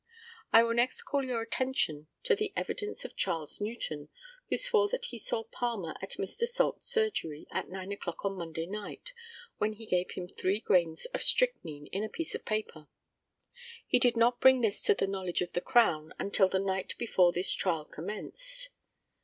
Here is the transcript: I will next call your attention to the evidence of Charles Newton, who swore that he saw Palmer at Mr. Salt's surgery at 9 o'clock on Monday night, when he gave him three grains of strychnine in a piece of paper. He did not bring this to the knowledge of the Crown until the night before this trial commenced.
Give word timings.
I 0.51 0.63
will 0.63 0.73
next 0.73 1.03
call 1.03 1.23
your 1.23 1.43
attention 1.43 2.07
to 2.23 2.35
the 2.35 2.51
evidence 2.55 3.05
of 3.05 3.15
Charles 3.15 3.61
Newton, 3.61 4.09
who 4.49 4.57
swore 4.57 4.89
that 4.89 5.05
he 5.05 5.19
saw 5.19 5.43
Palmer 5.43 5.93
at 6.01 6.13
Mr. 6.13 6.47
Salt's 6.47 6.87
surgery 6.87 7.45
at 7.51 7.69
9 7.69 7.91
o'clock 7.91 8.25
on 8.25 8.33
Monday 8.35 8.65
night, 8.65 9.13
when 9.59 9.73
he 9.73 9.85
gave 9.85 10.09
him 10.13 10.27
three 10.27 10.59
grains 10.59 11.05
of 11.13 11.21
strychnine 11.21 11.85
in 11.91 12.03
a 12.03 12.09
piece 12.09 12.33
of 12.33 12.45
paper. 12.45 12.87
He 13.85 13.99
did 13.99 14.17
not 14.17 14.41
bring 14.41 14.61
this 14.61 14.81
to 14.85 14.95
the 14.95 15.05
knowledge 15.05 15.41
of 15.43 15.51
the 15.53 15.61
Crown 15.61 16.15
until 16.17 16.47
the 16.49 16.57
night 16.59 16.95
before 16.97 17.31
this 17.31 17.53
trial 17.53 17.85
commenced. 17.85 18.69